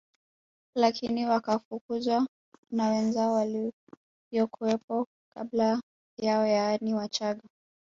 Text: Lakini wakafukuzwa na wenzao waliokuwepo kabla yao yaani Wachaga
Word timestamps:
Lakini 0.75 1.25
wakafukuzwa 1.25 2.27
na 2.71 2.89
wenzao 2.89 3.33
waliokuwepo 4.31 5.07
kabla 5.33 5.81
yao 6.17 6.45
yaani 6.45 6.93
Wachaga 6.93 7.41